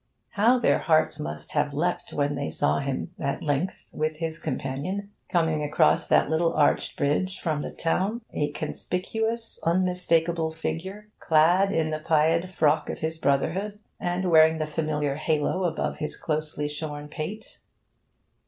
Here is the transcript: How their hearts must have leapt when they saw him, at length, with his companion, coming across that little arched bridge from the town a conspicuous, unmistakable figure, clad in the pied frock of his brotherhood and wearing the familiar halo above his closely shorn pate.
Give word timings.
How 0.29 0.57
their 0.57 0.79
hearts 0.79 1.19
must 1.19 1.51
have 1.51 1.75
leapt 1.75 2.11
when 2.11 2.33
they 2.33 2.49
saw 2.49 2.79
him, 2.79 3.13
at 3.19 3.43
length, 3.43 3.89
with 3.93 4.15
his 4.17 4.39
companion, 4.39 5.11
coming 5.29 5.61
across 5.63 6.07
that 6.07 6.27
little 6.27 6.55
arched 6.55 6.97
bridge 6.97 7.39
from 7.39 7.61
the 7.61 7.69
town 7.69 8.21
a 8.33 8.49
conspicuous, 8.49 9.59
unmistakable 9.61 10.49
figure, 10.49 11.09
clad 11.19 11.71
in 11.71 11.91
the 11.91 11.99
pied 11.99 12.51
frock 12.51 12.89
of 12.89 12.97
his 13.01 13.19
brotherhood 13.19 13.77
and 13.99 14.31
wearing 14.31 14.57
the 14.57 14.65
familiar 14.65 15.13
halo 15.17 15.65
above 15.65 15.99
his 15.99 16.17
closely 16.17 16.67
shorn 16.67 17.07
pate. 17.07 17.59